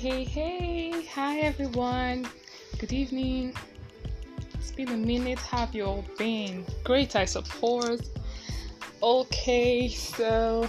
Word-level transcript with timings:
hey, 0.00 0.24
hey. 0.24 1.04
Hi, 1.12 1.40
everyone. 1.40 2.26
Good 2.78 2.90
evening. 2.90 3.52
It's 4.54 4.70
been 4.70 4.88
a 4.88 4.96
minute. 4.96 5.38
Have 5.40 5.74
you 5.74 5.84
all 5.84 6.06
been? 6.16 6.64
Great, 6.84 7.16
I 7.16 7.26
suppose. 7.26 8.10
Okay, 9.02 9.88
so 9.90 10.66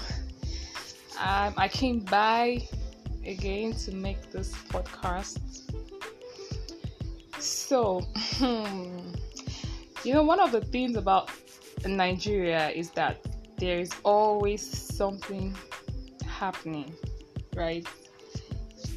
um, 1.17 1.53
I 1.55 1.69
came 1.71 2.01
by 2.01 2.67
again 3.25 3.71
to 3.85 3.95
make 3.95 4.19
this 4.33 4.53
podcast. 4.67 5.39
So, 7.39 8.01
you 10.03 10.13
know, 10.13 10.23
one 10.23 10.41
of 10.41 10.51
the 10.51 10.59
things 10.59 10.97
about 10.97 11.31
Nigeria 11.87 12.69
is 12.71 12.89
that 12.91 13.25
there 13.55 13.79
is 13.79 13.91
always 14.03 14.61
something 14.61 15.55
happening, 16.27 16.93
right? 17.55 17.87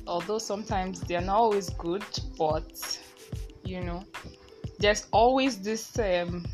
Although 0.07 0.39
sometimes 0.39 1.01
they're 1.01 1.21
not 1.21 1.37
always 1.37 1.71
good, 1.71 2.05
but 2.39 2.99
you 3.65 3.81
know, 3.81 4.05
there's 4.79 5.07
always 5.13 5.59
this 5.59 5.99
um, 5.99 6.45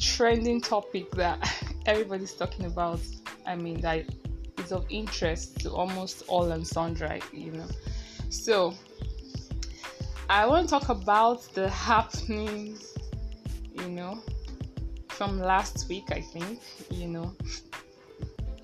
trending 0.00 0.60
topic 0.60 1.10
that 1.12 1.38
everybody's 1.86 2.34
talking 2.34 2.66
about. 2.66 3.00
I 3.46 3.54
mean, 3.54 3.80
that 3.80 4.04
is 4.58 4.72
of 4.72 4.84
interest 4.90 5.60
to 5.60 5.70
almost 5.70 6.24
all 6.26 6.50
and 6.52 6.66
sundry, 6.66 7.22
you 7.32 7.52
know. 7.52 7.68
So, 8.30 8.74
I 10.28 10.46
want 10.46 10.68
to 10.68 10.70
talk 10.78 10.90
about 10.90 11.42
the 11.54 11.70
happenings, 11.70 12.94
you 13.74 13.88
know, 13.88 14.22
from 15.08 15.40
last 15.40 15.88
week, 15.88 16.12
I 16.12 16.20
think, 16.20 16.60
you 16.90 17.08
know, 17.08 17.34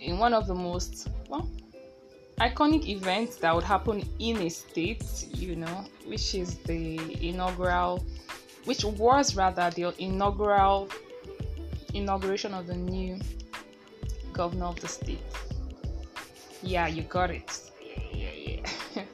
in 0.00 0.18
one 0.18 0.34
of 0.34 0.46
the 0.46 0.54
most, 0.54 1.08
iconic 2.38 2.88
events 2.88 3.36
that 3.36 3.54
would 3.54 3.64
happen 3.64 4.02
in 4.18 4.42
a 4.42 4.48
state, 4.48 5.26
you 5.32 5.56
know, 5.56 5.84
which 6.06 6.34
is 6.34 6.56
the 6.58 6.98
inaugural, 7.26 8.04
which 8.64 8.84
was 8.84 9.36
rather 9.36 9.70
the 9.70 9.94
inaugural 10.02 10.88
inauguration 11.94 12.54
of 12.54 12.66
the 12.66 12.74
new 12.74 13.18
governor 14.32 14.66
of 14.66 14.80
the 14.80 14.88
state. 14.88 15.22
Yeah, 16.62 16.88
you 16.88 17.02
got 17.02 17.30
it. 17.30 17.70
Yeah, 17.80 18.30
yeah, 18.34 18.64
yeah. 18.96 19.04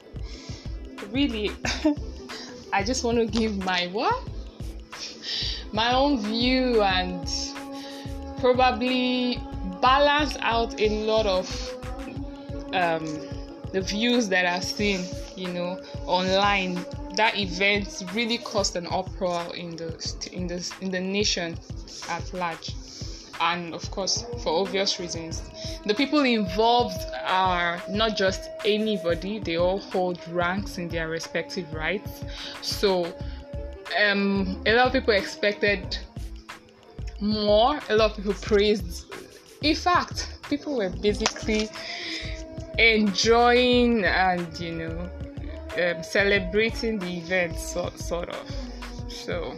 really, 1.11 1.51
I 2.73 2.83
just 2.83 3.03
want 3.03 3.17
to 3.17 3.25
give 3.25 3.57
my 3.63 3.87
what? 3.87 4.27
My 5.71 5.93
own 5.93 6.19
view 6.21 6.81
and 6.81 7.29
probably 8.39 9.39
balance 9.81 10.35
out 10.41 10.79
a 10.79 10.89
lot 11.05 11.25
of 11.25 11.47
um, 12.73 13.05
the 13.71 13.81
views 13.81 14.27
that 14.29 14.45
I've 14.45 14.63
seen, 14.63 15.05
you 15.35 15.47
know, 15.49 15.81
online. 16.05 16.85
That 17.17 17.37
event 17.37 18.03
really 18.13 18.37
caused 18.37 18.75
an 18.77 18.87
uproar 18.87 19.53
in 19.55 19.75
the 19.75 19.89
in 20.31 20.47
the 20.47 20.73
in 20.79 20.91
the 20.91 20.99
nation 20.99 21.57
at 22.09 22.33
large, 22.33 22.73
and 23.41 23.73
of 23.73 23.89
course, 23.91 24.25
for 24.43 24.61
obvious 24.61 24.97
reasons, 24.99 25.41
the 25.85 25.93
people 25.93 26.21
involved 26.21 27.01
are 27.25 27.81
not 27.89 28.15
just 28.15 28.49
anybody; 28.63 29.39
they 29.39 29.57
all 29.57 29.79
hold 29.79 30.19
ranks 30.29 30.77
in 30.77 30.87
their 30.87 31.09
respective 31.09 31.73
rights. 31.73 32.23
So, 32.61 33.13
um, 34.01 34.61
a 34.65 34.73
lot 34.73 34.87
of 34.87 34.93
people 34.93 35.13
expected 35.13 35.97
more. 37.19 37.79
A 37.89 37.95
lot 37.95 38.11
of 38.11 38.17
people 38.17 38.33
praised. 38.35 39.13
In 39.61 39.75
fact, 39.75 40.39
people 40.49 40.77
were 40.77 40.89
basically 40.89 41.69
enjoying 42.81 44.05
and 44.05 44.59
you 44.59 44.71
know 44.71 45.09
um, 45.77 46.03
celebrating 46.03 46.99
the 46.99 47.17
event 47.17 47.57
sort, 47.57 47.97
sort 47.97 48.29
of 48.29 48.51
so 49.09 49.55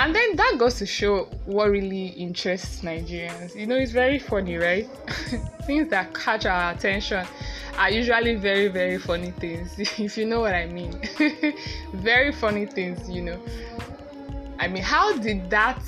and 0.00 0.14
then 0.14 0.34
that 0.36 0.56
goes 0.56 0.76
to 0.78 0.86
show 0.86 1.24
what 1.44 1.68
really 1.70 2.06
interests 2.06 2.80
Nigerians. 2.80 3.54
You 3.54 3.66
know, 3.66 3.76
it's 3.76 3.92
very 3.92 4.18
funny, 4.18 4.56
right? 4.56 4.86
things 5.66 5.90
that 5.90 6.14
catch 6.14 6.46
our 6.46 6.72
attention 6.72 7.26
are 7.76 7.90
usually 7.90 8.34
very, 8.36 8.68
very 8.68 8.98
funny 8.98 9.30
things, 9.32 9.74
if 9.78 10.16
you 10.16 10.24
know 10.24 10.40
what 10.40 10.54
I 10.54 10.66
mean. 10.66 10.98
very 11.92 12.32
funny 12.32 12.64
things, 12.64 13.10
you 13.10 13.20
know. 13.20 13.38
I 14.58 14.68
mean, 14.68 14.82
how 14.82 15.18
did 15.18 15.50
that 15.50 15.82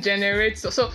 generate? 0.00 0.58
So, 0.58 0.68
so 0.68 0.90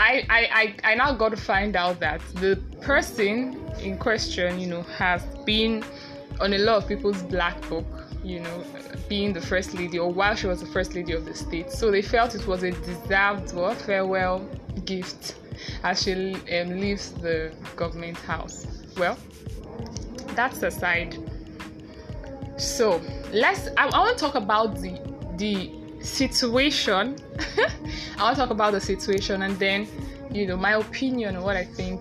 I, 0.00 0.26
I, 0.30 0.74
I, 0.84 0.92
I 0.92 0.94
now 0.96 1.12
got 1.14 1.28
to 1.28 1.36
find 1.36 1.76
out 1.76 2.00
that 2.00 2.20
the 2.36 2.56
person 2.80 3.70
in 3.80 3.98
question, 3.98 4.58
you 4.58 4.66
know, 4.66 4.82
has 4.82 5.22
been 5.44 5.84
on 6.40 6.54
a 6.54 6.58
lot 6.58 6.82
of 6.82 6.88
people's 6.88 7.22
black 7.22 7.60
book 7.68 7.86
you 8.22 8.40
know, 8.40 8.64
being 9.08 9.32
the 9.32 9.40
first 9.40 9.74
lady, 9.74 9.98
or 9.98 10.12
while 10.12 10.34
she 10.34 10.46
was 10.46 10.60
the 10.60 10.66
first 10.66 10.94
lady 10.94 11.12
of 11.12 11.24
the 11.24 11.34
state. 11.34 11.70
So 11.70 11.90
they 11.90 12.02
felt 12.02 12.34
it 12.34 12.46
was 12.46 12.62
a 12.62 12.72
deserved 12.72 13.54
well, 13.54 13.74
farewell 13.74 14.46
gift 14.84 15.36
as 15.82 16.02
she 16.02 16.34
um, 16.34 16.80
leaves 16.80 17.12
the 17.12 17.52
government 17.76 18.18
house. 18.18 18.66
Well, 18.96 19.16
that's 20.34 20.62
aside. 20.62 21.16
So 22.56 23.00
let's. 23.32 23.68
I, 23.78 23.86
I 23.86 23.98
want 23.98 24.18
to 24.18 24.24
talk 24.24 24.34
about 24.34 24.80
the 24.80 25.00
the 25.36 25.72
situation. 26.02 27.16
I 28.20 28.24
want 28.24 28.36
talk 28.36 28.50
about 28.50 28.72
the 28.72 28.80
situation, 28.80 29.42
and 29.42 29.58
then, 29.58 29.88
you 30.30 30.46
know, 30.46 30.56
my 30.56 30.74
opinion 30.74 31.36
on 31.36 31.42
what 31.42 31.56
I 31.56 31.64
think, 31.64 32.00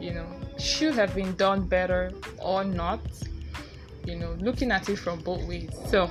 you 0.00 0.12
know, 0.14 0.26
should 0.58 0.94
have 0.94 1.14
been 1.14 1.36
done 1.36 1.66
better 1.66 2.12
or 2.40 2.64
not 2.64 3.00
you 4.08 4.16
know 4.16 4.34
looking 4.40 4.72
at 4.72 4.88
it 4.88 4.96
from 4.96 5.20
both 5.20 5.42
ways. 5.46 5.70
So 5.86 6.10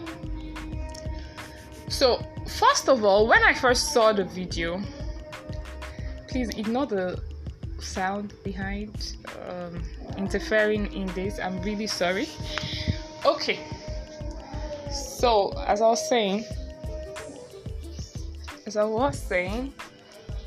so 1.90 2.24
first 2.48 2.90
of 2.90 3.04
all 3.04 3.28
when 3.28 3.44
i 3.44 3.54
first 3.54 3.94
saw 3.94 4.14
the 4.14 4.24
video 4.24 4.82
please 6.28 6.50
ignore 6.50 6.86
the 6.86 7.22
sound 7.80 8.34
behind 8.44 9.16
um, 9.50 9.82
interfering 10.18 10.92
in 10.94 11.08
this. 11.14 11.40
I'm 11.40 11.62
really 11.62 11.88
sorry. 11.88 12.28
Okay. 13.26 13.60
So 14.92 15.54
as 15.66 15.82
i 15.82 15.88
was 15.88 16.10
saying 16.10 16.46
as 18.68 18.78
i 18.78 18.84
was 18.84 19.18
saying 19.18 19.74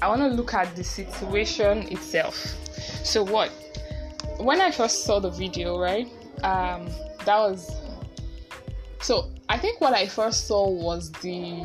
i 0.02 0.06
want 0.06 0.20
to 0.20 0.28
look 0.28 0.54
at 0.54 0.74
the 0.76 0.84
situation 0.84 1.78
itself 1.90 2.36
so 3.04 3.24
what 3.24 3.50
when 4.38 4.60
i 4.60 4.70
first 4.70 5.04
saw 5.04 5.18
the 5.18 5.30
video 5.30 5.80
right 5.80 6.06
um 6.44 6.86
that 7.24 7.36
was 7.36 7.74
so 9.00 9.30
I 9.48 9.58
think 9.58 9.80
what 9.80 9.94
I 9.94 10.06
first 10.06 10.46
saw 10.46 10.68
was 10.68 11.10
the 11.10 11.64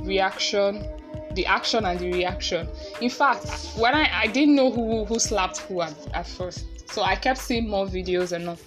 reaction, 0.00 0.86
the 1.34 1.44
action 1.44 1.84
and 1.84 1.98
the 1.98 2.12
reaction. 2.12 2.68
In 3.00 3.10
fact, 3.10 3.46
when 3.76 3.94
I, 3.94 4.08
I 4.22 4.26
didn't 4.28 4.54
know 4.54 4.70
who 4.70 5.04
who 5.04 5.18
slapped 5.18 5.58
who 5.58 5.82
at, 5.82 5.94
at 6.14 6.26
first. 6.26 6.64
So 6.90 7.02
I 7.02 7.16
kept 7.16 7.38
seeing 7.38 7.68
more 7.68 7.86
videos 7.86 8.32
and 8.32 8.48
all. 8.48 8.58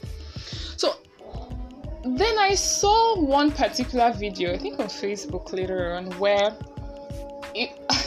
So 0.77 0.97
then 2.03 2.37
I 2.37 2.53
saw 2.53 3.19
one 3.19 3.51
particular 3.51 4.11
video, 4.13 4.53
I 4.53 4.57
think 4.57 4.79
on 4.79 4.87
Facebook 4.87 5.51
later 5.51 5.93
on, 5.93 6.11
where 6.19 6.55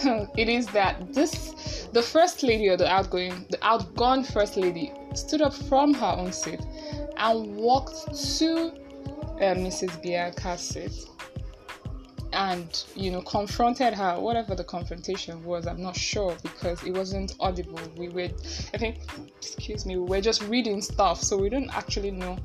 it 0.36 0.48
is 0.48 0.66
that 0.68 1.12
this 1.12 1.88
the 1.92 2.02
first 2.02 2.42
lady 2.42 2.68
or 2.68 2.76
the 2.76 2.88
outgoing 2.88 3.46
the 3.50 3.58
outgone 3.64 4.24
first 4.24 4.56
lady 4.56 4.92
stood 5.14 5.42
up 5.42 5.54
from 5.54 5.94
her 5.94 6.14
own 6.18 6.32
seat 6.32 6.60
and 7.16 7.56
walked 7.56 8.06
to 8.38 8.72
uh, 9.36 9.54
Mrs. 9.54 10.02
Bianca's 10.02 10.60
seat 10.60 11.06
and 12.32 12.84
you 12.94 13.10
know 13.10 13.20
confronted 13.22 13.92
her 13.94 14.18
whatever 14.18 14.54
the 14.54 14.64
confrontation 14.64 15.44
was 15.44 15.66
i'm 15.66 15.82
not 15.82 15.94
sure 15.94 16.34
because 16.42 16.82
it 16.82 16.92
wasn't 16.92 17.34
audible 17.40 17.78
we 17.96 18.08
were 18.08 18.28
i 18.72 18.78
think 18.78 19.00
excuse 19.36 19.84
me 19.84 19.96
we 19.96 20.04
were 20.04 20.20
just 20.20 20.42
reading 20.44 20.80
stuff 20.80 21.20
so 21.20 21.36
we 21.36 21.50
didn't 21.50 21.74
actually 21.76 22.10
know 22.10 22.36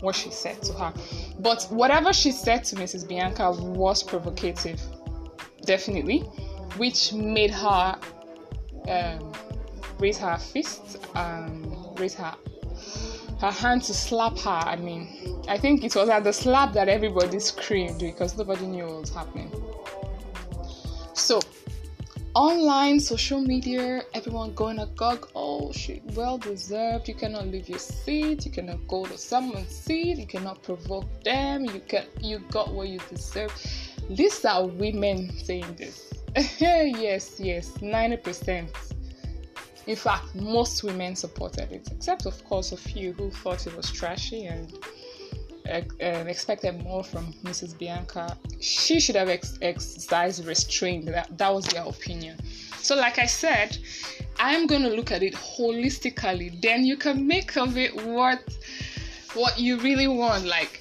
what 0.00 0.14
she 0.14 0.30
said 0.30 0.62
to 0.62 0.72
her 0.72 0.92
but 1.40 1.64
whatever 1.70 2.12
she 2.12 2.30
said 2.30 2.62
to 2.62 2.76
mrs 2.76 3.08
bianca 3.08 3.50
was 3.50 4.02
provocative 4.02 4.80
definitely 5.64 6.24
which 6.76 7.12
made 7.12 7.50
her 7.50 7.98
um, 8.88 9.32
raise 9.98 10.18
her 10.18 10.36
fist 10.38 10.98
and 11.14 11.98
raise 11.98 12.14
her 12.14 12.34
her 13.40 13.50
hand 13.50 13.82
to 13.82 13.92
slap 13.92 14.38
her. 14.38 14.50
I 14.50 14.76
mean, 14.76 15.08
I 15.48 15.58
think 15.58 15.82
it 15.82 15.96
was 15.96 16.08
at 16.08 16.22
the 16.22 16.32
slap 16.32 16.72
that 16.74 16.88
everybody 16.88 17.40
screamed 17.40 17.98
because 17.98 18.38
nobody 18.38 18.66
knew 18.66 18.86
what 18.86 19.00
was 19.00 19.10
happening. 19.10 19.50
So, 21.14 21.40
online 22.34 23.00
social 23.00 23.40
media, 23.40 24.02
everyone 24.14 24.54
going 24.54 24.76
to 24.78 24.86
gog. 24.94 25.28
Oh, 25.34 25.72
she 25.72 26.02
well 26.14 26.38
deserved. 26.38 27.08
You 27.08 27.14
cannot 27.14 27.48
leave 27.48 27.68
your 27.68 27.80
seat. 27.80 28.46
You 28.46 28.52
cannot 28.52 28.86
go 28.86 29.04
to 29.06 29.18
someone's 29.18 29.74
seat. 29.74 30.18
You 30.18 30.26
cannot 30.26 30.62
provoke 30.62 31.24
them. 31.24 31.64
You 31.64 31.80
can 31.80 32.06
you 32.20 32.38
got 32.50 32.72
what 32.72 32.88
you 32.88 33.00
deserve. 33.10 33.52
These 34.08 34.44
are 34.44 34.66
women 34.66 35.36
saying 35.36 35.74
this. 35.76 36.21
yes, 36.58 37.38
yes, 37.38 37.80
ninety 37.82 38.16
percent 38.16 38.70
In 39.86 39.96
fact, 39.96 40.34
most 40.34 40.84
women 40.84 41.16
supported 41.16 41.72
it, 41.72 41.88
except, 41.90 42.26
of 42.26 42.42
course, 42.44 42.72
a 42.72 42.76
few 42.76 43.12
who 43.14 43.30
thought 43.30 43.66
it 43.66 43.76
was 43.76 43.90
trashy 43.90 44.46
and 44.46 44.72
uh, 45.68 46.06
expected 46.28 46.82
more 46.82 47.02
from 47.02 47.32
Mrs. 47.44 47.76
Bianca. 47.78 48.36
She 48.60 49.00
should 49.00 49.16
have 49.16 49.28
ex- 49.28 49.58
exercised 49.60 50.46
restraint. 50.46 51.06
That, 51.06 51.36
that 51.36 51.52
was 51.52 51.66
their 51.66 51.84
opinion. 51.84 52.38
So, 52.78 52.94
like 52.94 53.18
I 53.18 53.26
said, 53.26 53.76
I'm 54.38 54.66
going 54.66 54.82
to 54.82 54.88
look 54.88 55.10
at 55.10 55.22
it 55.22 55.34
holistically. 55.34 56.60
Then 56.62 56.84
you 56.84 56.96
can 56.96 57.26
make 57.26 57.56
of 57.56 57.76
it 57.76 57.94
what 58.06 58.40
what 59.34 59.58
you 59.58 59.78
really 59.78 60.08
want. 60.08 60.44
Like, 60.46 60.80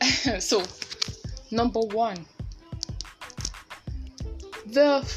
so, 0.38 0.62
number 1.50 1.80
one, 1.80 2.26
the 4.72 5.08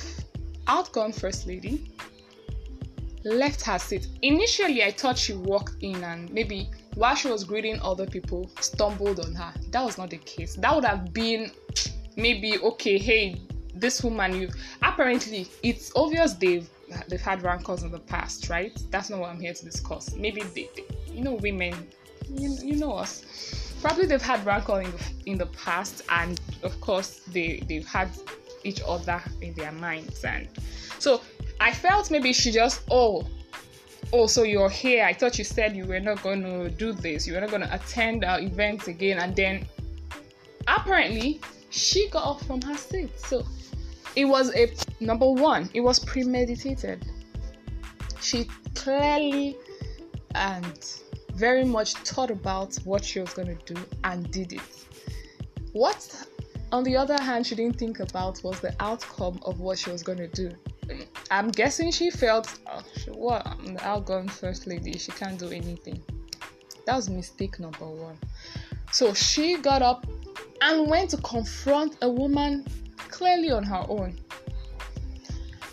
outgone 0.68 1.12
first 1.12 1.48
lady 1.48 1.92
left 3.24 3.62
her 3.64 3.78
seat. 3.78 4.08
Initially, 4.22 4.84
I 4.84 4.92
thought 4.92 5.18
she 5.18 5.34
walked 5.34 5.76
in 5.82 6.04
and 6.04 6.32
maybe 6.32 6.70
while 6.96 7.16
she 7.16 7.30
was 7.30 7.44
greeting 7.44 7.80
other 7.82 8.06
people, 8.06 8.50
stumbled 8.60 9.20
on 9.20 9.34
her. 9.34 9.54
That 9.72 9.84
was 9.84 9.98
not 9.98 10.10
the 10.10 10.18
case. 10.18 10.56
That 10.56 10.76
would 10.76 10.86
have 10.86 11.14
been 11.14 11.52
maybe 12.16 12.58
okay. 12.60 12.98
Hey, 12.98 13.42
this 13.74 14.04
woman, 14.04 14.36
you 14.36 14.50
apparently 14.82 15.48
it's 15.64 15.92
obvious 15.96 16.34
they've 16.34 16.70
they've 17.08 17.22
had 17.22 17.42
rancors 17.44 17.84
in 17.84 17.92
the 17.92 18.00
past, 18.00 18.50
right? 18.50 18.78
That's 18.90 19.10
not 19.10 19.20
what 19.20 19.30
I'm 19.30 19.40
here 19.40 19.54
to 19.54 19.66
discuss. 19.66 20.14
Maybe 20.14 20.44
they, 20.44 20.70
they 20.76 20.86
you 21.14 21.24
know, 21.24 21.34
women, 21.36 21.88
you, 22.30 22.58
you 22.62 22.76
know 22.76 22.94
us. 22.94 23.24
Probably 23.82 24.06
they've 24.06 24.22
had 24.22 24.46
rancor 24.46 24.82
in 24.82 24.92
the, 24.92 25.32
in 25.32 25.38
the 25.38 25.46
past, 25.48 26.04
and 26.10 26.40
of 26.64 26.80
course 26.82 27.22
they 27.28 27.64
they've 27.68 27.88
had 27.88 28.10
each 28.64 28.82
other 28.88 29.22
in 29.42 29.54
their 29.54 29.72
minds, 29.72 30.24
and 30.24 30.48
so 31.00 31.22
I 31.60 31.72
felt 31.72 32.10
maybe 32.10 32.34
she 32.34 32.52
just, 32.52 32.82
oh, 32.90 33.28
oh, 34.14 34.28
so 34.28 34.44
you're 34.44 34.70
here. 34.70 35.06
I 35.06 35.14
thought 35.14 35.38
you 35.38 35.44
said 35.44 35.76
you 35.76 35.86
were 35.86 36.00
not 36.00 36.22
going 36.24 36.44
to 36.44 36.70
do 36.70 36.92
this. 36.92 37.28
You 37.28 37.34
were 37.34 37.42
not 37.42 37.50
going 37.50 37.62
to 37.62 37.74
attend 37.74 38.24
our 38.24 38.40
events 38.40 38.88
again. 38.88 39.20
And 39.20 39.36
then 39.36 39.68
apparently 40.68 41.40
she 41.70 42.10
got 42.10 42.26
up 42.26 42.44
from 42.46 42.62
her 42.62 42.76
seat. 42.76 43.20
So 43.20 43.46
it 44.16 44.26
was 44.26 44.54
a 44.56 44.74
number 45.00 45.30
one, 45.30 45.70
it 45.74 45.82
was 45.82 46.00
premeditated. 46.00 47.06
She 48.22 48.48
clearly 48.76 49.58
and 50.36 50.96
very 51.34 51.64
much 51.64 51.94
thought 51.94 52.32
about 52.32 52.76
what 52.84 53.04
she 53.04 53.20
was 53.20 53.34
going 53.34 53.56
to 53.56 53.74
do 53.74 53.80
and 54.04 54.30
did 54.32 54.54
it. 54.54 54.62
What, 55.74 56.28
on 56.72 56.84
the 56.84 56.96
other 56.96 57.22
hand, 57.22 57.46
she 57.46 57.56
didn't 57.56 57.78
think 57.78 58.00
about 58.00 58.44
was 58.44 58.60
the 58.62 58.74
outcome 58.80 59.40
of 59.44 59.60
what 59.60 59.78
she 59.78 59.90
was 59.90 60.04
going 60.04 60.18
to 60.18 60.28
do. 60.28 60.52
I'm 61.30 61.50
guessing 61.50 61.92
she 61.92 62.10
felt, 62.10 62.60
oh, 62.68 62.82
what? 63.14 63.46
I'm 63.46 63.76
the 63.76 63.86
outgoing 63.86 64.30
first 64.30 64.68
lady. 64.68 64.98
She 64.98 65.12
can't 65.12 65.38
do 65.38 65.48
anything. 65.48 66.02
That 66.86 66.96
was 66.96 67.10
mistake 67.10 67.60
number 67.60 67.86
one. 67.86 68.18
So 68.92 69.14
she 69.14 69.58
got 69.58 69.82
up 69.82 70.06
and 70.62 70.90
went 70.90 71.10
to 71.12 71.18
confront 71.18 71.98
a 72.02 72.10
woman 72.10 72.66
clearly 72.98 73.52
on 73.52 73.64
her 73.64 73.86
own. 73.88 74.18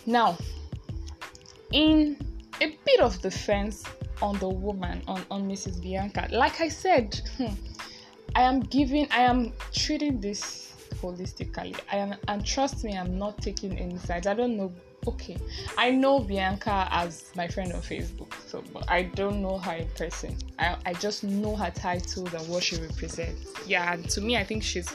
Now, 0.05 0.37
in 1.71 2.17
a 2.61 2.77
bit 2.85 2.99
of 2.99 3.21
defense 3.21 3.83
on 4.21 4.37
the 4.39 4.49
woman, 4.49 5.01
on, 5.07 5.23
on 5.31 5.49
Mrs. 5.49 5.81
Bianca, 5.81 6.27
like 6.31 6.59
I 6.61 6.67
said, 6.67 7.19
hmm, 7.37 7.53
I 8.35 8.41
am 8.43 8.61
giving, 8.61 9.07
I 9.11 9.21
am 9.21 9.53
treating 9.73 10.19
this 10.19 10.68
holistically. 11.01 11.79
I 11.91 11.97
am, 11.97 12.15
and 12.27 12.45
trust 12.45 12.83
me, 12.83 12.97
I'm 12.97 13.17
not 13.17 13.41
taking 13.41 13.77
any 13.77 13.97
sides. 13.97 14.27
I 14.27 14.33
don't 14.33 14.57
know 14.57 14.71
okay 15.07 15.37
i 15.77 15.89
know 15.89 16.19
bianca 16.19 16.87
as 16.91 17.31
my 17.35 17.47
friend 17.47 17.71
on 17.73 17.81
facebook 17.81 18.33
so 18.45 18.63
but 18.73 18.89
i 18.89 19.01
don't 19.01 19.41
know 19.41 19.57
her 19.57 19.73
in 19.73 19.87
person 19.89 20.35
i, 20.59 20.75
I 20.85 20.93
just 20.93 21.23
know 21.23 21.55
her 21.55 21.71
title 21.71 22.27
and 22.27 22.47
what 22.49 22.63
she 22.63 22.75
represents 22.77 23.53
yeah 23.65 23.93
and 23.93 24.09
to 24.09 24.21
me 24.21 24.37
i 24.37 24.43
think 24.43 24.61
she's 24.63 24.93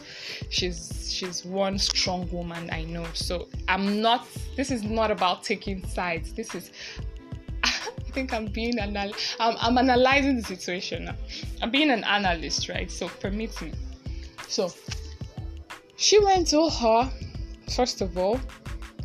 she's 0.50 1.10
she's 1.10 1.44
one 1.44 1.78
strong 1.78 2.30
woman 2.30 2.68
i 2.70 2.84
know 2.84 3.06
so 3.14 3.48
i'm 3.68 4.02
not 4.02 4.26
this 4.56 4.70
is 4.70 4.82
not 4.82 5.10
about 5.10 5.42
taking 5.42 5.86
sides 5.88 6.32
this 6.32 6.54
is 6.54 6.70
I 7.64 8.16
think 8.16 8.32
I'm 8.32 8.46
being 8.46 8.78
anal- 8.78 9.14
I'm, 9.40 9.56
I'm 9.58 9.76
analyzing 9.76 10.36
the 10.36 10.44
situation 10.44 11.06
now. 11.06 11.16
I'm 11.60 11.72
being 11.72 11.90
an 11.90 12.04
analyst, 12.04 12.68
right? 12.68 12.88
So 12.88 13.08
permit 13.08 13.60
me. 13.60 13.72
So 14.46 14.72
she 15.96 16.22
went 16.24 16.46
to 16.48 16.68
her 16.68 17.10
first 17.68 18.00
of 18.00 18.16
all 18.18 18.40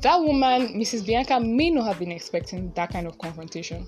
that 0.01 0.15
woman, 0.15 0.79
Mrs. 0.79 1.05
Bianca, 1.05 1.41
may 1.41 1.69
not 1.69 1.85
have 1.85 1.99
been 1.99 2.11
expecting 2.11 2.71
that 2.75 2.91
kind 2.91 3.05
of 3.05 3.17
confrontation. 3.17 3.85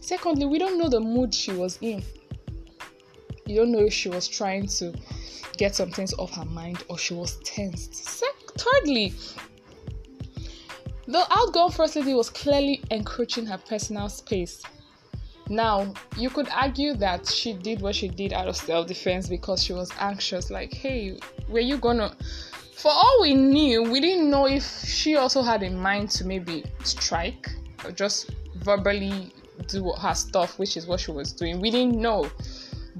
Secondly, 0.00 0.44
we 0.44 0.58
don't 0.58 0.76
know 0.76 0.88
the 0.88 0.98
mood 0.98 1.32
she 1.32 1.52
was 1.52 1.78
in. 1.80 2.02
You 3.46 3.56
don't 3.56 3.70
know 3.70 3.84
if 3.84 3.92
she 3.92 4.08
was 4.08 4.26
trying 4.26 4.66
to 4.66 4.92
get 5.56 5.76
some 5.76 5.92
things 5.92 6.12
off 6.14 6.32
her 6.34 6.44
mind 6.44 6.82
or 6.88 6.98
she 6.98 7.14
was 7.14 7.36
tensed. 7.44 8.24
thirdly, 8.56 9.14
the 11.06 11.24
outgoing 11.30 11.70
first 11.70 11.94
lady 11.94 12.14
was 12.14 12.28
clearly 12.28 12.82
encroaching 12.90 13.46
her 13.46 13.58
personal 13.58 14.08
space. 14.08 14.64
Now, 15.48 15.92
you 16.16 16.30
could 16.30 16.48
argue 16.48 16.94
that 16.94 17.26
she 17.26 17.52
did 17.52 17.80
what 17.80 17.94
she 17.94 18.08
did 18.08 18.32
out 18.32 18.48
of 18.48 18.56
self 18.56 18.86
defense 18.86 19.28
because 19.28 19.62
she 19.62 19.72
was 19.72 19.90
anxious, 19.98 20.50
like, 20.50 20.72
hey, 20.72 21.18
were 21.48 21.60
you 21.60 21.78
gonna 21.78 22.14
for 22.82 22.90
all 22.90 23.18
we 23.22 23.32
knew, 23.32 23.84
we 23.84 24.00
didn't 24.00 24.28
know 24.28 24.48
if 24.48 24.64
she 24.84 25.14
also 25.14 25.40
had 25.40 25.62
in 25.62 25.78
mind 25.78 26.10
to 26.10 26.24
maybe 26.24 26.64
strike 26.82 27.48
or 27.84 27.92
just 27.92 28.32
verbally 28.56 29.32
do 29.68 29.92
her 29.92 30.14
stuff, 30.14 30.58
which 30.58 30.76
is 30.76 30.88
what 30.88 30.98
she 30.98 31.12
was 31.12 31.32
doing. 31.32 31.60
We 31.60 31.70
didn't 31.70 31.94
know. 31.94 32.28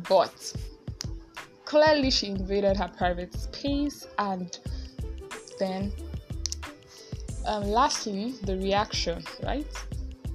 But 0.09 0.55
clearly, 1.65 2.13
she 2.13 2.29
invaded 2.29 2.77
her 2.77 2.93
private 2.97 3.35
space, 3.35 4.07
and 4.21 4.57
then, 5.59 5.93
um, 7.47 7.65
lastly, 7.65 8.35
the 8.45 8.57
reaction, 8.59 9.25
right? 9.43 9.67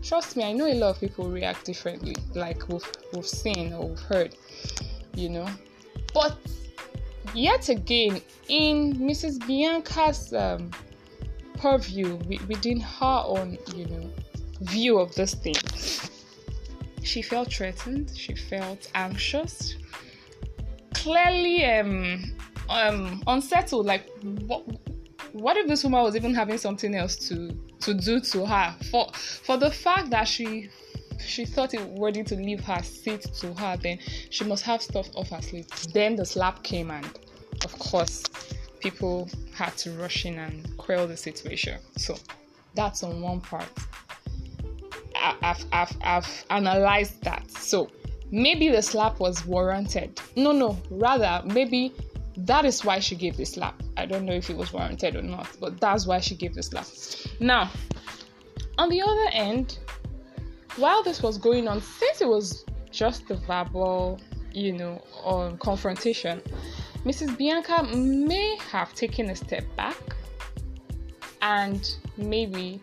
Trust 0.07 0.37
me, 0.37 0.45
I 0.45 0.53
know 0.53 0.67
a 0.67 0.73
lot 0.73 0.91
of 0.91 1.01
people 1.01 1.29
react 1.29 1.65
differently, 1.65 2.15
like 2.33 2.69
we've, 2.69 2.89
we've 3.11 3.27
seen 3.27 3.73
or 3.73 3.89
we've 3.89 3.99
heard, 3.99 4.37
you 5.13 5.27
know. 5.27 5.49
But 6.13 6.37
yet 7.33 7.67
again, 7.67 8.21
in 8.47 8.93
Mrs. 8.95 9.45
Bianca's 9.45 10.33
um, 10.33 10.71
purview, 11.57 12.15
within 12.47 12.79
her 12.79 13.23
own, 13.25 13.57
you 13.75 13.85
know, 13.87 14.09
view 14.61 14.97
of 14.97 15.13
this 15.15 15.33
thing, 15.33 15.55
she 17.03 17.21
felt 17.21 17.51
threatened. 17.51 18.13
She 18.15 18.33
felt 18.33 18.89
anxious. 18.95 19.75
Clearly, 20.93 21.65
um, 21.65 22.33
um, 22.69 23.23
unsettled. 23.27 23.85
Like, 23.85 24.09
what? 24.21 24.63
What 25.33 25.57
if 25.57 25.67
this 25.67 25.83
woman 25.83 26.01
was 26.01 26.15
even 26.15 26.33
having 26.33 26.57
something 26.57 26.95
else 26.95 27.15
to 27.27 27.53
to 27.81 27.93
do 27.93 28.19
to 28.19 28.45
her 28.45 28.75
for 28.91 29.09
for 29.13 29.57
the 29.57 29.71
fact 29.71 30.09
that 30.09 30.27
she 30.27 30.69
she 31.19 31.45
thought 31.45 31.73
it 31.73 31.83
worthy 31.89 32.23
to 32.23 32.35
leave 32.35 32.63
her 32.63 32.81
seat 32.83 33.21
to 33.39 33.53
her, 33.53 33.77
then 33.77 33.99
she 34.29 34.43
must 34.43 34.63
have 34.63 34.81
stuff 34.81 35.09
off 35.15 35.29
her 35.29 35.41
sleeve. 35.41 35.67
Then 35.93 36.15
the 36.15 36.25
slap 36.25 36.63
came, 36.63 36.91
and 36.91 37.05
of 37.65 37.77
course, 37.79 38.23
people 38.79 39.29
had 39.53 39.75
to 39.77 39.91
rush 39.91 40.25
in 40.25 40.37
and 40.39 40.77
quell 40.77 41.07
the 41.07 41.17
situation. 41.17 41.79
So 41.97 42.15
that's 42.75 43.03
on 43.03 43.21
one 43.21 43.41
part. 43.41 43.67
I've, 45.41 45.65
I've, 45.71 45.97
I've 46.01 46.45
analyzed 46.49 47.23
that. 47.23 47.49
So 47.51 47.89
maybe 48.31 48.69
the 48.69 48.81
slap 48.81 49.19
was 49.19 49.45
warranted. 49.45 50.19
No, 50.35 50.51
no, 50.51 50.77
rather, 50.89 51.41
maybe 51.45 51.93
that 52.37 52.65
is 52.65 52.85
why 52.85 52.99
she 52.99 53.15
gave 53.15 53.35
the 53.35 53.45
slap. 53.45 53.81
I 53.97 54.05
don't 54.05 54.25
know 54.25 54.33
if 54.33 54.49
it 54.49 54.55
was 54.55 54.71
warranted 54.71 55.15
or 55.15 55.23
not, 55.23 55.49
but 55.59 55.79
that's 55.79 56.05
why 56.05 56.19
she 56.19 56.35
gave 56.35 56.53
the 56.53 56.63
slap. 56.63 56.85
Now, 57.39 57.71
on 58.77 58.89
the 58.89 59.01
other 59.01 59.29
end, 59.31 59.79
while 60.75 61.01
this 61.01 61.23
was 61.23 61.37
going 61.37 61.67
on, 61.67 61.81
since 61.81 62.21
it 62.21 62.27
was 62.27 62.65
just 62.91 63.29
a 63.31 63.35
verbal, 63.35 64.19
you 64.53 64.73
know, 64.73 65.03
um, 65.25 65.57
confrontation, 65.57 66.41
Mrs. 67.03 67.37
Bianca 67.37 67.83
may 67.83 68.57
have 68.69 68.93
taken 68.93 69.29
a 69.29 69.35
step 69.35 69.63
back 69.75 69.97
and 71.41 71.95
maybe, 72.17 72.81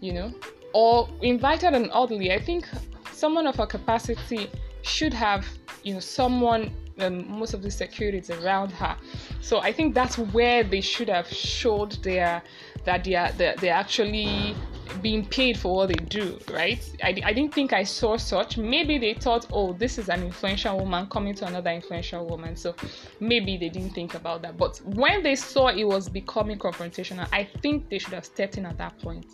you 0.00 0.12
know, 0.12 0.32
or 0.72 1.08
invited 1.22 1.74
an 1.74 1.90
orderly. 1.90 2.32
I 2.32 2.38
think 2.38 2.66
someone 3.12 3.46
of 3.46 3.56
her 3.56 3.66
capacity 3.66 4.50
should 4.82 5.12
have, 5.12 5.46
you 5.82 5.94
know, 5.94 6.00
someone, 6.00 6.72
um, 6.98 7.28
most 7.30 7.54
of 7.54 7.62
the 7.62 7.70
securities 7.70 8.30
around 8.30 8.70
her. 8.72 8.96
So 9.40 9.60
I 9.60 9.72
think 9.72 9.94
that's 9.94 10.18
where 10.18 10.64
they 10.64 10.80
should 10.80 11.08
have 11.08 11.28
showed 11.28 11.92
their 12.02 12.42
that 12.84 13.04
they 13.04 13.14
are 13.14 13.32
they're, 13.32 13.56
they're 13.56 13.74
actually 13.74 14.54
being 15.02 15.26
paid 15.26 15.58
for 15.58 15.74
what 15.76 15.88
they 15.88 16.04
do, 16.04 16.38
right? 16.50 16.80
I, 17.02 17.08
I 17.24 17.32
didn't 17.32 17.52
think 17.52 17.72
I 17.72 17.82
saw 17.82 18.16
such. 18.16 18.56
Maybe 18.56 18.98
they 18.98 19.14
thought, 19.14 19.46
oh, 19.52 19.72
this 19.72 19.98
is 19.98 20.08
an 20.08 20.22
influential 20.22 20.78
woman 20.78 21.06
coming 21.08 21.34
to 21.34 21.46
another 21.46 21.70
influential 21.70 22.26
woman. 22.26 22.56
So 22.56 22.74
maybe 23.20 23.56
they 23.56 23.68
didn't 23.68 23.90
think 23.90 24.14
about 24.14 24.42
that. 24.42 24.56
But 24.56 24.78
when 24.84 25.22
they 25.22 25.34
saw 25.34 25.68
it 25.68 25.84
was 25.84 26.08
becoming 26.08 26.58
confrontational, 26.58 27.28
I 27.32 27.48
think 27.62 27.88
they 27.90 27.98
should 27.98 28.14
have 28.14 28.24
stepped 28.24 28.56
in 28.58 28.66
at 28.66 28.78
that 28.78 28.98
point 29.00 29.26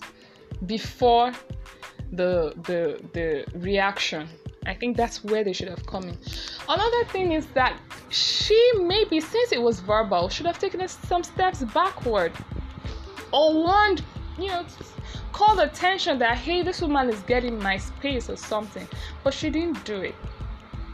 before 0.66 1.33
the 2.12 2.54
the 2.64 3.00
the 3.12 3.45
reaction. 3.59 4.28
I 4.66 4.75
think 4.75 4.97
that's 4.97 5.25
where 5.25 5.42
they 5.42 5.52
should 5.52 5.69
have 5.69 5.85
come 5.87 6.04
in. 6.04 6.19
Another 6.69 7.04
thing 7.07 7.33
is 7.33 7.47
that 7.54 7.78
she 8.11 8.59
maybe 8.78 9.21
since 9.21 9.52
it 9.52 9.61
was 9.61 9.81
verbal 9.81 10.28
should 10.28 10.47
have 10.47 10.59
taken 10.59 10.87
some 10.87 11.25
steps 11.25 11.64
backward 11.75 12.33
or 13.33 13.54
warned, 13.54 14.04
you 14.38 14.49
know, 14.49 14.64
called 15.33 15.59
attention 15.59 16.19
that 16.19 16.37
hey, 16.37 16.62
this 16.62 16.81
woman 16.81 17.09
is 17.09 17.21
getting 17.23 17.59
my 17.59 17.76
space 17.76 18.31
or 18.31 18.37
something, 18.37 18.87
but 19.25 19.35
she 19.35 19.50
didn't 19.50 19.85
do 19.85 20.00
it. 20.02 20.14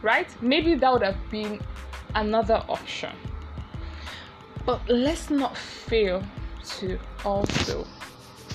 Right? 0.02 0.28
Maybe 0.40 0.74
that 0.76 0.92
would 0.92 1.02
have 1.02 1.30
been 1.30 1.60
another 2.14 2.62
option. 2.68 3.14
But 4.64 4.80
let's 4.88 5.30
not 5.30 5.56
fail 5.56 6.22
to 6.78 6.98
also 7.24 7.86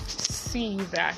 see 0.06 0.76
that 0.92 1.16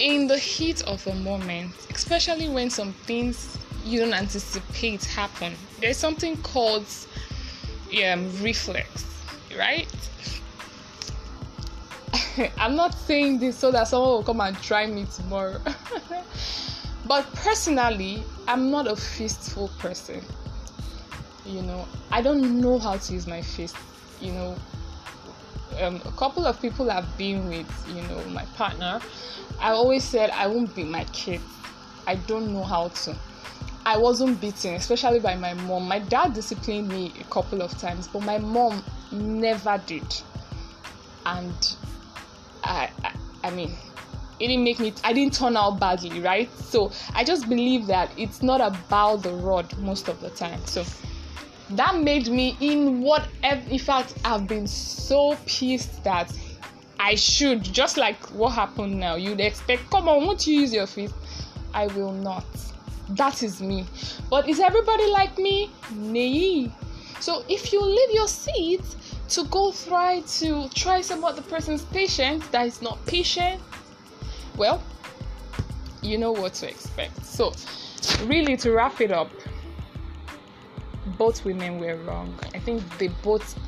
in 0.00 0.26
the 0.26 0.38
heat 0.38 0.82
of 0.82 1.06
a 1.06 1.14
moment, 1.14 1.72
especially 1.90 2.48
when 2.48 2.70
some 2.70 2.92
things 2.92 3.58
you 3.84 4.00
don't 4.00 4.12
anticipate 4.12 5.04
happen, 5.04 5.54
there's 5.80 5.96
something 5.96 6.36
called 6.38 6.86
um, 8.04 8.30
reflex, 8.42 9.04
right? 9.58 9.88
I'm 12.58 12.76
not 12.76 12.94
saying 12.94 13.38
this 13.38 13.58
so 13.58 13.70
that 13.70 13.88
someone 13.88 14.10
will 14.10 14.22
come 14.22 14.40
and 14.40 14.56
try 14.62 14.86
me 14.86 15.06
tomorrow. 15.14 15.60
but 17.06 17.32
personally, 17.34 18.22
I'm 18.48 18.70
not 18.70 18.86
a 18.86 18.96
fistful 18.96 19.68
person 19.78 20.22
you 21.46 21.62
know 21.62 21.86
i 22.12 22.20
don't 22.20 22.60
know 22.60 22.78
how 22.78 22.96
to 22.96 23.12
use 23.12 23.26
my 23.26 23.40
fist 23.42 23.76
you 24.20 24.32
know 24.32 24.54
um, 25.80 25.96
a 26.04 26.12
couple 26.12 26.46
of 26.46 26.60
people 26.60 26.90
i've 26.90 27.16
been 27.16 27.48
with 27.48 27.66
you 27.88 28.02
know 28.02 28.22
my 28.30 28.44
partner 28.56 29.00
i 29.60 29.70
always 29.70 30.04
said 30.04 30.30
i 30.30 30.46
won't 30.46 30.74
beat 30.74 30.86
my 30.86 31.04
kids 31.06 31.44
i 32.06 32.14
don't 32.14 32.52
know 32.52 32.62
how 32.62 32.88
to. 32.88 33.16
I 33.86 33.96
wasn't 33.96 34.40
beaten 34.40 34.74
especially 34.74 35.20
by 35.20 35.36
my 35.36 35.54
mom. 35.54 35.88
My 35.88 36.00
dad 36.00 36.34
disciplined 36.34 36.88
me 36.88 37.12
a 37.18 37.24
couple 37.24 37.62
of 37.62 37.76
times 37.78 38.08
but 38.08 38.22
my 38.22 38.38
mom 38.38 38.84
never 39.10 39.82
did. 39.86 40.04
And 41.24 41.76
i 42.62 42.90
i, 43.04 43.14
I 43.44 43.50
mean 43.50 43.74
it 44.38 44.48
didn't 44.48 44.64
make 44.64 44.80
me 44.80 44.92
i 45.02 45.12
didn't 45.12 45.34
turn 45.34 45.56
out 45.56 45.80
badly 45.80 46.20
right? 46.20 46.50
So 46.58 46.92
i 47.14 47.24
just 47.24 47.48
believe 47.48 47.86
that 47.86 48.12
it's 48.18 48.42
not 48.42 48.60
about 48.60 49.22
the 49.22 49.32
rod 49.32 49.76
most 49.78 50.08
of 50.08 50.20
the 50.20 50.30
time. 50.30 50.64
So 50.66 50.84
that 51.72 51.96
made 51.96 52.28
me 52.28 52.56
in 52.60 53.00
whatever 53.00 53.70
in 53.70 53.78
fact 53.78 54.14
i've 54.24 54.46
been 54.46 54.66
so 54.66 55.36
pissed 55.46 56.02
that 56.02 56.32
i 56.98 57.14
should 57.14 57.62
just 57.62 57.96
like 57.96 58.18
what 58.32 58.50
happened 58.50 58.98
now. 58.98 59.14
You'd 59.14 59.40
expect 59.40 59.90
come 59.90 60.08
on 60.08 60.26
won't 60.26 60.46
you 60.46 60.60
use 60.60 60.72
your 60.74 60.86
feet 60.86 61.12
i 61.72 61.86
will 61.88 62.12
not. 62.12 62.44
That 63.10 63.42
is 63.42 63.60
me. 63.60 63.86
But 64.28 64.48
is 64.48 64.60
everybody 64.60 65.06
like 65.08 65.36
me? 65.36 65.70
Nay. 65.92 66.70
So 67.18 67.44
if 67.48 67.72
you 67.72 67.82
leave 67.82 68.10
your 68.12 68.28
seat 68.28 68.82
to 69.30 69.44
go 69.44 69.72
try 69.72 70.20
to 70.20 70.68
try 70.70 71.00
some 71.00 71.24
other 71.24 71.42
person's 71.42 71.84
patient 71.86 72.50
that 72.52 72.66
is 72.66 72.82
not 72.82 73.04
patient 73.06 73.60
well 74.56 74.82
you 76.02 76.18
know 76.18 76.32
what 76.32 76.54
to 76.54 76.68
expect. 76.68 77.24
So 77.24 77.52
really 78.24 78.56
to 78.58 78.72
wrap 78.72 79.00
it 79.00 79.12
up 79.12 79.30
both 81.16 81.44
women 81.44 81.78
were 81.78 81.96
wrong. 81.96 82.34
I 82.54 82.58
think 82.58 82.82
they 82.98 83.08
both 83.08 83.58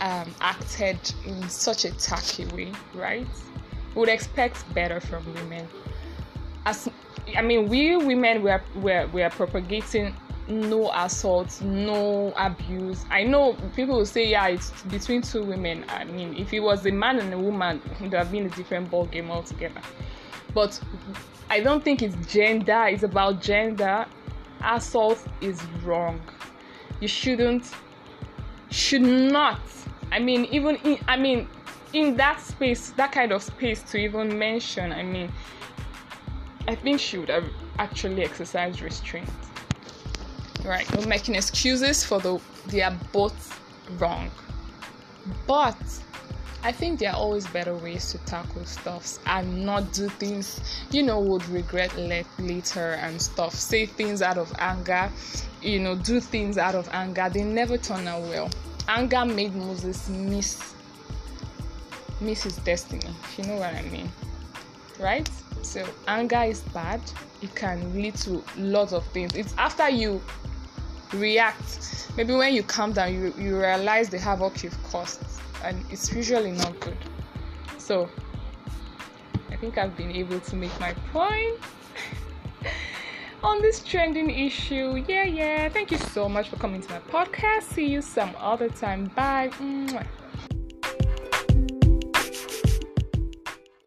um, 0.00 0.34
acted 0.40 0.98
in 1.26 1.48
such 1.48 1.84
a 1.84 1.90
tacky 1.92 2.46
way, 2.46 2.72
right? 2.94 3.26
We 3.94 4.00
would 4.00 4.08
expect 4.08 4.72
better 4.74 5.00
from 5.00 5.24
women. 5.34 5.68
As 6.66 6.88
I 7.36 7.42
mean, 7.42 7.68
we 7.68 7.96
women 7.96 8.42
were 8.42 8.62
were 8.76 9.06
were 9.12 9.30
propagating 9.30 10.14
no 10.48 10.90
assault, 10.94 11.60
no 11.62 12.32
abuse. 12.36 13.04
I 13.10 13.22
know 13.24 13.54
people 13.76 13.96
will 13.98 14.06
say, 14.06 14.28
yeah, 14.28 14.46
it's 14.48 14.70
between 14.84 15.20
two 15.20 15.42
women. 15.42 15.84
I 15.88 16.04
mean, 16.04 16.34
if 16.36 16.54
it 16.54 16.60
was 16.60 16.86
a 16.86 16.90
man 16.90 17.18
and 17.18 17.34
a 17.34 17.38
woman, 17.38 17.82
it 17.92 18.00
would 18.00 18.14
have 18.14 18.32
been 18.32 18.46
a 18.46 18.50
different 18.50 18.90
ball 18.90 19.06
game 19.06 19.30
altogether. 19.30 19.82
But 20.54 20.80
I 21.50 21.60
don't 21.60 21.84
think 21.84 22.02
it's 22.02 22.16
gender. 22.32 22.86
It's 22.88 23.02
about 23.02 23.42
gender. 23.42 24.06
Assault 24.62 25.24
is 25.40 25.62
wrong 25.84 26.20
you 27.00 27.08
shouldn't 27.08 27.72
should 28.70 29.02
not. 29.02 29.60
I 30.10 30.18
mean 30.18 30.46
even 30.46 30.76
in 30.76 30.98
i 31.06 31.16
mean 31.16 31.48
in 31.92 32.16
that 32.16 32.40
space 32.40 32.90
that 32.90 33.12
kind 33.12 33.32
of 33.32 33.42
space 33.42 33.82
to 33.82 33.98
even 33.98 34.38
mention 34.38 34.92
i 34.92 35.02
mean 35.02 35.32
i 36.66 36.74
think 36.74 37.00
she 37.00 37.18
would 37.18 37.28
have 37.28 37.44
actually 37.78 38.22
exercised 38.24 38.80
restraint. 38.80 39.28
Right 40.64 40.86
no 40.94 41.06
making 41.06 41.34
excuses 41.34 42.04
for 42.04 42.20
the 42.20 42.40
they 42.68 42.82
are 42.82 42.96
both 43.12 43.38
wrong. 43.98 44.30
But 45.46 45.76
I 46.62 46.72
think 46.72 46.98
there 46.98 47.10
are 47.10 47.16
always 47.16 47.46
better 47.46 47.74
ways 47.74 48.10
to 48.10 48.18
tackle 48.18 48.64
stuffs 48.64 49.20
and 49.26 49.64
not 49.64 49.92
do 49.92 50.08
things 50.08 50.60
you 50.90 51.04
know 51.04 51.20
would 51.20 51.48
regret 51.48 51.96
later 51.96 52.92
and 52.94 53.20
stuff. 53.20 53.54
Say 53.54 53.86
things 53.86 54.22
out 54.22 54.38
of 54.38 54.52
anger, 54.58 55.10
you 55.62 55.78
know, 55.78 55.94
do 55.94 56.20
things 56.20 56.58
out 56.58 56.74
of 56.74 56.88
anger. 56.92 57.30
They 57.32 57.44
never 57.44 57.78
turn 57.78 58.08
out 58.08 58.22
well. 58.22 58.50
Anger 58.88 59.24
made 59.24 59.54
Moses 59.54 60.08
miss 60.08 60.74
miss 62.20 62.42
his 62.42 62.56
destiny. 62.56 63.06
If 63.24 63.38
you 63.38 63.44
know 63.44 63.56
what 63.56 63.74
I 63.74 63.82
mean, 63.82 64.10
right? 64.98 65.28
So 65.62 65.86
anger 66.08 66.42
is 66.42 66.60
bad. 66.60 67.00
It 67.40 67.54
can 67.54 67.94
lead 67.94 68.16
to 68.16 68.42
lots 68.56 68.92
of 68.92 69.06
things. 69.08 69.36
It's 69.36 69.54
after 69.58 69.88
you 69.88 70.20
react. 71.12 72.08
Maybe 72.16 72.34
when 72.34 72.52
you 72.52 72.64
calm 72.64 72.92
down, 72.92 73.14
you 73.14 73.32
you 73.38 73.60
realize 73.60 74.08
the 74.08 74.18
havoc 74.18 74.64
you've 74.64 74.82
caused 74.82 75.22
and 75.64 75.84
it's 75.90 76.12
usually 76.12 76.52
not 76.52 76.78
good. 76.80 76.96
So 77.78 78.08
I 79.50 79.56
think 79.56 79.78
I've 79.78 79.96
been 79.96 80.12
able 80.12 80.40
to 80.40 80.56
make 80.56 80.78
my 80.80 80.94
point 81.12 81.58
on 83.42 83.62
this 83.62 83.82
trending 83.82 84.30
issue. 84.30 85.04
Yeah, 85.08 85.24
yeah. 85.24 85.68
Thank 85.68 85.90
you 85.90 85.98
so 85.98 86.28
much 86.28 86.48
for 86.48 86.56
coming 86.56 86.80
to 86.82 86.90
my 86.90 87.00
podcast. 87.00 87.64
See 87.74 87.86
you 87.86 88.02
some 88.02 88.34
other 88.38 88.68
time. 88.68 89.10
Bye. 89.14 89.50
Mwah. 89.58 90.06